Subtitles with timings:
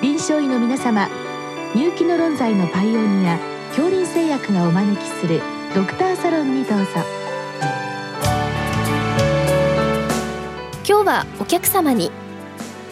[0.00, 1.08] 臨床医の皆様
[1.74, 3.36] 入気の論剤のパイオニア
[3.70, 5.40] 恐林製薬がお招きする
[5.74, 6.84] ドクターサロンにどうぞ。
[10.86, 12.12] 今日はお客様に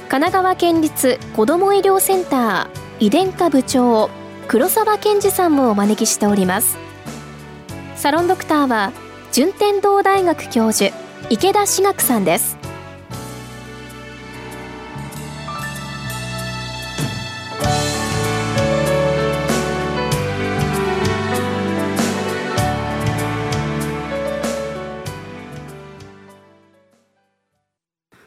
[0.09, 4.11] 神奈川県立子ども医療センター遺伝科部長
[4.49, 6.77] 黒沢健二さんもお招きしております。
[7.95, 8.93] サロンドクターは
[9.31, 10.93] 順天堂大学教授
[11.31, 12.56] 池田志学さんです。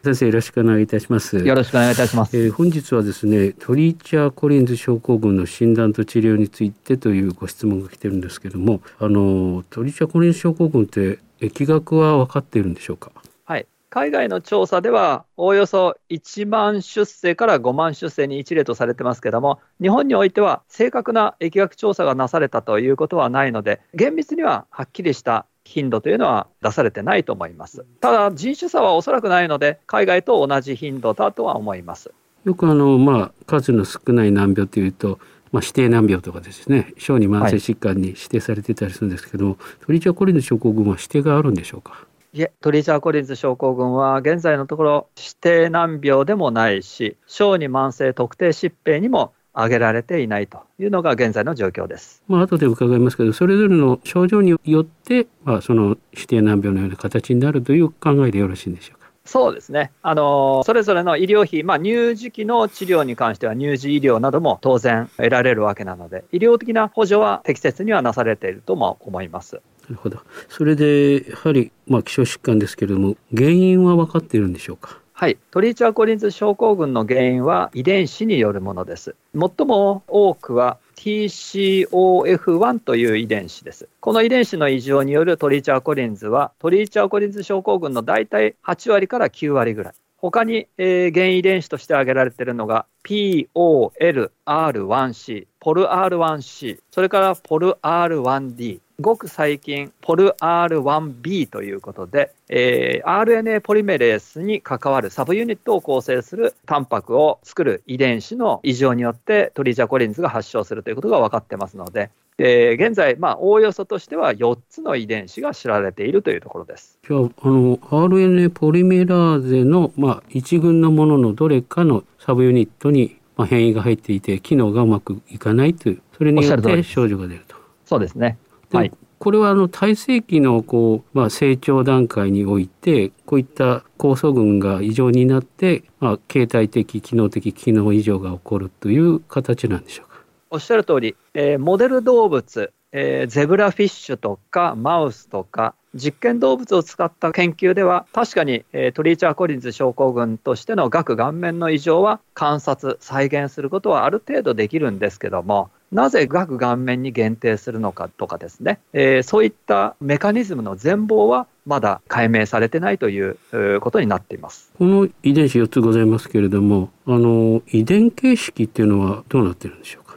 [0.10, 1.38] 先生よろしくお願いいたします。
[1.38, 13.12] よろしくお願いいたします、えー、本日はですねトリーチャーコリンズ症候群の診断と治療についてというご質問が来てるんですけどもあのトリーチャーコリンズ症候群って疫学は分かっているんでしょうか？
[13.46, 13.68] はい。
[13.92, 27.86] 海外の調査ではおおよそ1万出生から5万出生に一例とされてますけども日本においては正確な疫学調査がなされたということはないので厳密にははっきりした頻度というのは出されてないと思います。
[28.02, 32.12] ただ人種差はおそらくないので海外と同じ頻度だとは思います。
[32.44, 35.20] よくあのまあ数の少ない難病というと
[35.52, 42.06] まあ、指定難病とかですね小児慢性疾患に指定されてたりするんですけど、はい、トリチャコリンズ症候群は指定があるんでしょうか？
[42.34, 52.24] いえトリチャコリンズ症候群は現在のところ指定難病でもないし小児慢性特定疾病にも挙げられていないというのが現在の状況です。
[52.28, 59.10] まあ後で伺いますけど、それぞれの症状によって、まあその指定難病のような形になるという考えでよろしいんでしょうか？
[59.26, 59.92] そうですね。
[60.02, 69.62] あのそれぞれの医療費、まあ、乳児期の治療に関しては乳児医療なども当然得られるわけなので、医療的な補助は適切にはなされているとも思います。
[69.84, 70.20] なるほど。
[70.48, 74.98] それでやはりまあ希少疾患ですけれども、原因は分かっているんでしょうか？
[75.20, 79.18] はい、トリーチャーコリンズ症候群の原因は遺伝子によるものです。
[79.38, 83.90] 最も多くは TCOF1 という遺伝子です。
[84.00, 89.94] この遺伝子の異常によるトリーチャーコリンズは、トリーチャーコリンズ症候群の大体8割から9割ぐらい。
[90.22, 112.10] 他に、えー、原遺伝子として挙げられているのが POLR1C、ポル R1C、それからポル R1D、ごく最近、ポル R1B ということで、えー、RNA ポリメレースに関わるサブユニットを構成するタンパクを作る遺伝子の異常によってトリジャコリンズが発症するということが分かってますので、
[112.40, 116.98] で現在、まあ、おおよそとしては4つの遺伝子が知られているというところです。
[117.06, 127.58] じゃあ、あの RNA ポリメラーゼの、まあ、一群のもののどれかのサブユニットに、まあ、変異が入っていて、機能がうまくいかないという、それによって症状が出ると。
[127.86, 128.38] そうですね。
[128.72, 140.09] はい、これはあの体性期のこう、まあ、成長段階においてこういった酵素群が異常になって、まあ、形態的機能的機能異常が起こるという形なんでしょうか
[140.52, 163.38] おっしゃる通り、えー、モデル動物、えー、ゼブラフィッシュとかマウスとか実験動物を使った研究では確かに、えー、トリーチャーコリンズ症候群としての顎顔面の異常は観察再現することはある程度できるんですけどもなぜ顎顔面に限定するのかとかですね、えー、そういったメカニズムの全貌はまだ解明されてないという
[163.82, 164.72] ことになっています。
[164.78, 170.09] この遺伝子4つございますけれどもあの遺伝形式っていうのはどうなってるんでしょうか、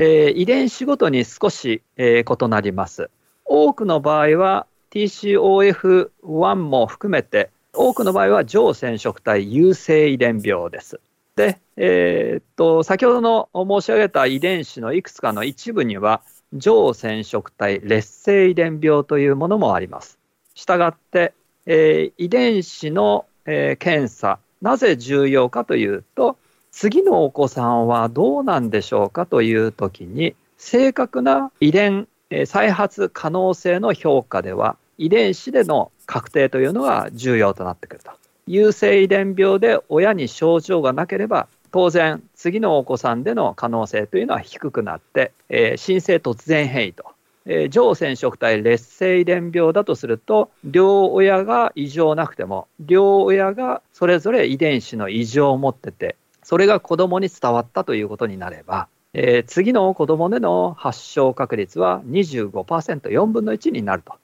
[0.00, 3.10] えー、遺伝子ごとに少し、えー、異なります
[3.44, 11.00] 多くの場合は TCOF1 も含めて多くの場合は上染色体優性遺伝病です
[11.34, 16.22] で、えー、っと先ほどの申し上げた遺伝子のいくつかの一部には
[16.52, 20.18] 上染色体劣性遺伝病というものもあります。
[20.54, 21.34] したがって、
[21.66, 26.36] えー、遺伝子の、えー、検査なぜ重要かというと
[26.70, 32.08] 次のお子さんはどうなんでしょうかという時に正確な遺伝、
[32.46, 38.10] 再発可能性の評価では遺伝子での確定というのが重要となってくると。
[38.48, 47.04] 優性遺伝病で親に症状がなければ当然次のお子さんでの可能性というのは低くなって、えー、新生突然変異と、
[47.44, 56.16] えー、上染色体劣性遺伝病だとすると両親が異常なくても両親がそれぞれ遺伝子の異常を持ってて
[56.48, 64.14] それが子どもに伝わったということになれば、えー、次の子どもでの発症確率は 25%4 分の1になると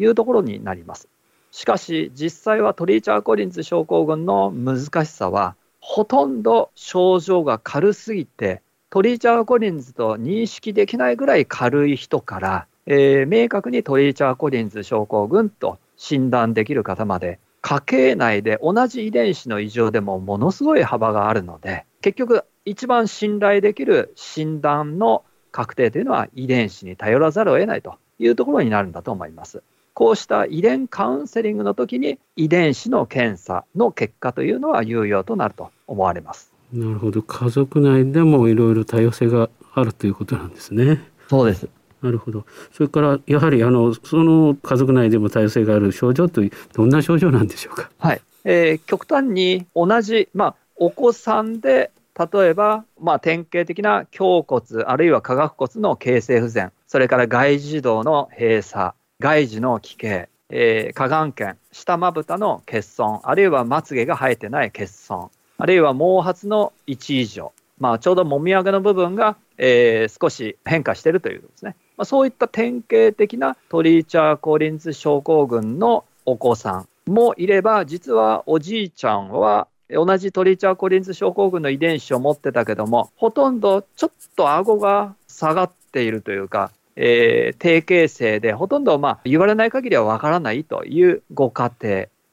[0.00, 1.10] いうところになります。
[1.50, 29.62] しかし実際はトリーチャー・コリンズ症候群の難しさはほとんど症状が軽すぎてトリーチャー・コリンズと認識できないぐらい軽い人から、えー、明確にトリーチャー・コリンズ症候群と診断できる方まで家系内で同じ遺伝子の異常でもものすごい幅があるので結局一番信頼できる診断の確定というのは遺伝子に頼らざるを得ないというところになるんだと思います。
[29.94, 36.52] こうした遺伝カウンセリングの時に遺伝子の検査の結果というのは有用となると思われます。
[36.70, 41.02] なるほど家族内でもいろいろ多様性があるということなんですね。
[41.30, 41.66] そうです
[42.04, 42.44] なるほど。
[42.72, 47.90] それからやはりあのその家族内でも多様性がある症状というどんな症状なんでしょうか？
[47.98, 48.20] はい。
[48.44, 91.70] えー、極端に同じまあお子さんで例えば、まあ、典型的な胸骨あるいは下顎骨の形成不全それから外耳道の閉鎖外耳の奇形、えー、下眼瞼下まぶたの欠損あるいはまつげが生えてない欠損あるいは毛髪の1以上、まあ、ちょうどもみあげの部分が、えー、少し変化しているということですね、まあ、そういった典型的なトリーチャー・コリンズ症候群のお子さんもいれば実はおじいちゃんは同じトリーチャー・コリンズ症候群の遺伝子を持ってたけども、ほとんどちょっと顎が下がっているというか、えー、低形成で、ほとんどまあ言われない限りはわからないというご家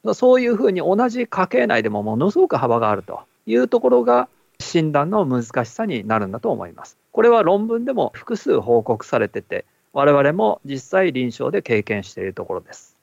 [0.06, 4.30] 庭、そういうふうに同じ家系内でもものすごく幅があるというところが
[4.60, 6.98] 診断の難しさになるんだと思います。
[7.12, 12.98] これは論文でも複数報告されてて、我々も実際臨床で経験しているところです。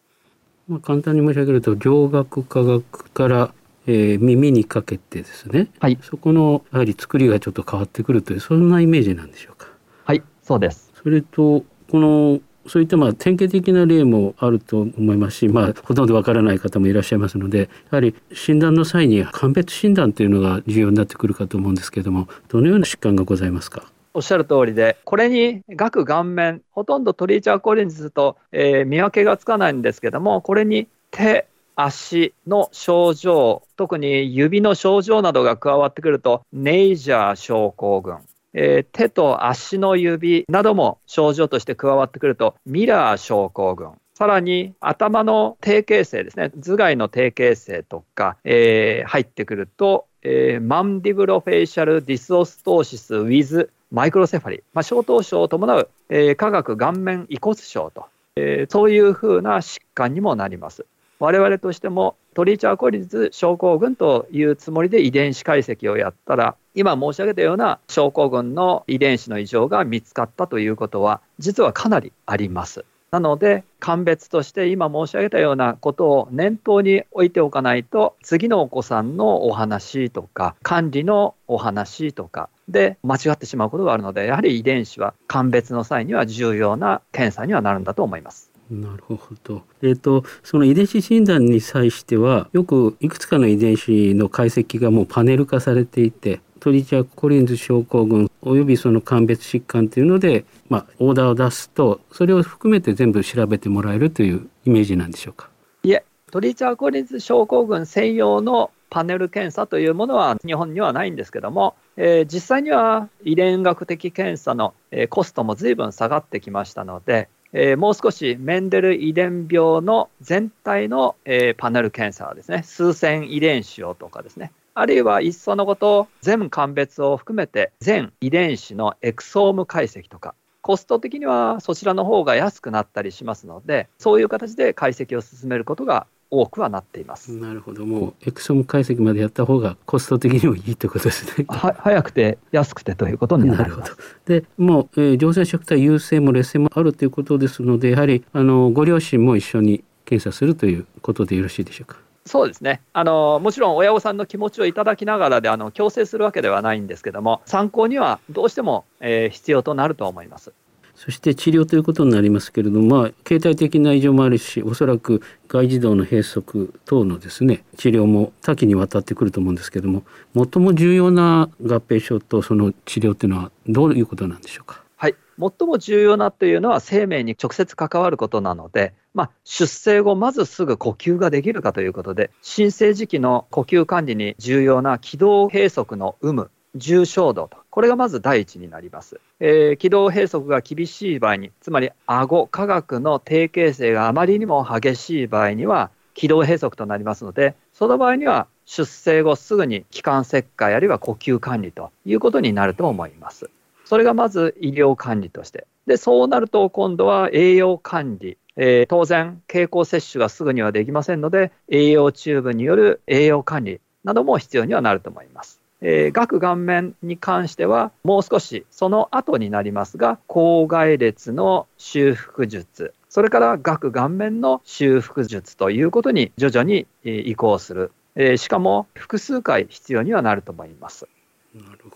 [0.69, 3.55] まあ、簡単に申し上げると、両学科学から
[3.91, 9.69] えー、耳にかけてですね、はい、そこのやはり作りがちょっと変わってくるというそんなイメージなんでしょうか。
[10.05, 23.91] はいそうですそれとこのそういったまあ典型的な例もあると思いますし、まあ、ほとんどわからない方もいらっしゃいますのでやはり診断の際に鑑別診断というのが重要になってくるかと思うんですけれどもどのような疾患がございますか？
[24.15, 31.47] おっしゃる通りで、これに顎顔面、ほとんどトリーチャーコリンズと、えー、見分けがつかないんですけども、これに手、
[31.77, 38.19] 足の症状、特に指の症状などが加わってくると、ネイジャー症候群、
[38.53, 58.07] えー、手と足の指なども症状として加わってくると、ミラー症候群、さらに頭の低形成ですね、頭蓋の低形成とか、えー、入ってくると、えー、 Mandibulofacial Dysostosis with Microcephaly、まあ、小頭症を伴う、えー、下顎顔面異骨症と、
[58.37, 60.85] えー、そういうふうな疾患にもなります。
[61.21, 72.85] 我々としてもトリーチャーコリンズ症候群というつもりで遺伝子解析をやったら今申し上げたような症候群の遺伝子の異常が見つかったということは実はかなりあります。
[73.11, 88.49] なので鑑別として今申し上げたようなことを念頭に置いておかないと次のお子さんのお話とか管理のお話とかで間違ってしまうことがあるのでやはり遺伝子は鑑別の際には重要な検査にはなるんだと思います。
[88.71, 89.63] なるほど。
[89.83, 105.49] えっ、ー、と、その遺伝子診断に際しては、よくいくつかの遺伝子の解析がもうパネル化されていて、トリチャーコリンズ症候群およびその鑑別疾患というので、まあ、オーダーを出すと、それを含めて全部調べてもらえるというイメージなんでしょうか？
[105.83, 114.75] いえ、トリチャーコリンズ症候群専用のパネル検査というものは日本にはないんですけども、えー、実際には遺伝学的検査の、
[115.11, 137.33] コストも随分下がってきましたので、えー、もう少しメンデル遺伝病の全体の、えー、パネル検査ですね、数千遺伝子をとかですね、あるいはいっそのこと全鑑別を含めて全遺伝子のエクソーム解析とか、コスト的にはそちらの方が安くなったりしますので、そういう形で解析を進めることが多くはなっています。
[137.33, 141.47] なるほど、もうエクソム解析までやった方がコスト的にもいいってことですね。
[141.51, 143.97] は早くて安くてということになります。
[144.27, 152.08] で、もう、えー、常在食体優勢も劣勢もあるということですので、やはりあのご両親も一緒に検査するということでよろしいでしょうか？
[152.29, 160.53] そうですねあのもちろん親御さんの気持ちをいただきながらであの強制するわけではないんですけども参考にはどうしても、えー、必要となると思います。
[160.95, 166.43] そして治療ということになりますけれども、まあ、形態的な異常もあるしおそらく外耳道の閉塞
[166.87, 170.03] 等のですね治療も多岐にわたってくると思うんですけども
[170.35, 174.83] 最も重要な合併症とその治療というのはどういうことなんでしょうか？
[175.01, 189.21] はい最も重要なというのは生命に直接関わることなので、まあ、出生後まずすぐ呼吸ができるかということで新生児期の呼吸管理に重要な気道閉塞の有無重症度と、これがまず第一になります。
[189.41, 203.51] えー、気道閉塞が厳しい場合に、つまり顎、科学の低形成があまりにも激しい場合には、気道閉塞となりますので、その場合には出生後すぐに気管切開あるいは呼吸管理ということになると思います。
[203.89, 205.67] それがまず医療管理として。
[205.87, 208.37] で、そうなると今度は栄養管理。
[208.57, 215.63] えー、当然、経口摂取がすぐにはできませんので、栄養チューブによる栄養管理なども必要にはなると思います。
[215.81, 231.07] えー、顎顔面に関してはもう少しその後になりますが口外列の修復術それから顎顔面の修復術ということに徐々に移行する、えー、しかも複数回必要にはなると思います。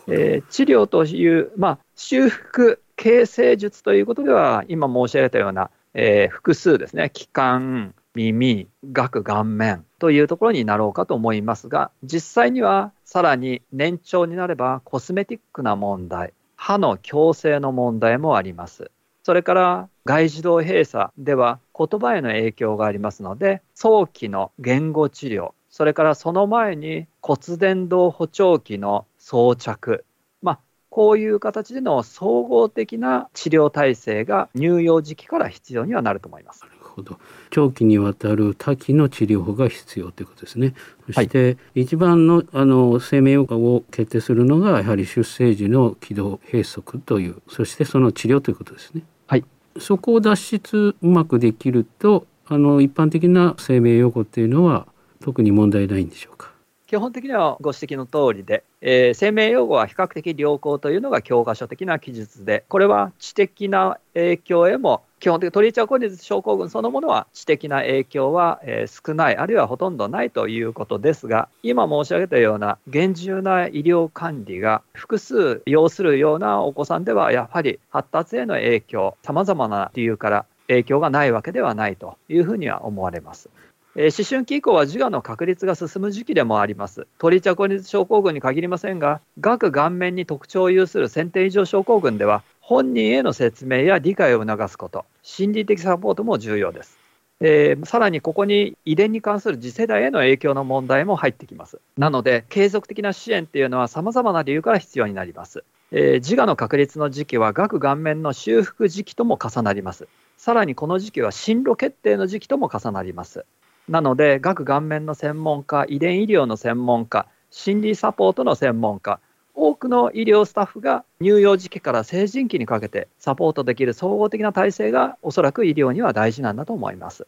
[0.08, 7.10] えー、治療という、まあ、修復形成術ということでは今申し上げたような、えー、複数ですね。
[7.12, 18.90] 気管耳顎顔面というところになろうかと思いますが実際にはさらに年長になればコスメティックな問題歯の矯正の問題もあります。
[19.24, 30.04] それから外耳道閉鎖では言葉への影響がありますので早期の言語治療それからその前に骨伝導補聴器の装着
[30.42, 30.58] まあ
[30.90, 36.66] こういう形での総合的な治療体制が乳幼児期から必要にはなると思います。
[36.92, 37.18] ほど
[37.50, 40.74] 長期にわたる多岐の治療法が必要ということですね。
[41.06, 49.02] そして、一番のあの生命予後を決定するのがやはり出生時の気道閉塞というそしてその治療ということですね。
[49.26, 49.44] はい、
[49.78, 54.86] そこを脱出うまくできるとあの一般的な生命予後っていうのは
[55.20, 56.51] 特に問題ないんでしょうか。
[56.92, 83.48] 基本的にはご指摘の通りで、えー、生命用語は比較的良好というのが教科書的な記述で、これは知的な影響へも、基本的にトリーチャーコニズ症候群そのものは知的な影響は、えー、少ない、あるいはほとんどないということですが、今申し上げたような厳重な医療管理が複数要するようなお子さんでは、やはり発達への影響、さまざまな理由から影響がないわけではないというふうには思われます。
[83.94, 87.06] え、思春期以降は自我の確立が進む時期でもあります。
[87.18, 96.98] トリチャコニズ症候群に限りませんが、顎顔面に特徴を有する先天異常症候群では、本人への説明や理解を促すこと、心理的サポートも重要です。
[97.40, 101.78] えー、さらにここに遺伝に関する次世代への影響の問題も入ってきます。
[101.98, 105.64] なので、継続的な支援っていうのは様々な理由から必要になります。
[105.90, 110.08] えー、自我の確立の時期は顎顔面の修復時期とも重なります。
[110.38, 113.44] さらにこの時期は進路決定の時期とも重なります。
[113.88, 119.20] なので、顎顔面の専門家、遺伝医療の専門家、心理サポートの専門家、
[119.54, 127.26] 多くの医療スタッフが乳幼児期から成人期にかけてサポートできる総合的な体制がおそらく医療には大事なんだと思います。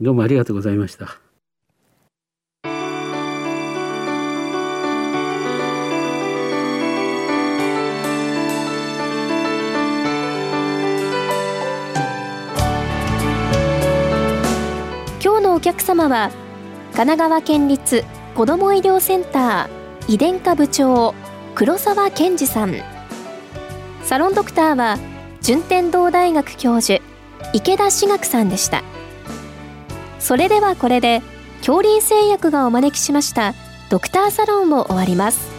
[0.00, 1.18] どうもありがとうございました。
[15.62, 16.30] 客様は
[16.92, 18.04] 神奈川県立
[18.34, 21.14] 子ども医療センター遺伝科部長
[21.54, 22.74] 黒沢健二さん。
[24.02, 24.98] サロンドクターは
[25.40, 27.02] 順天堂大学教授
[27.52, 28.82] 池田志学さんでした。
[30.18, 31.22] それではこれで
[31.58, 33.54] 恐竜製薬がお招きしました
[33.88, 35.51] ドクターサロンを終わります。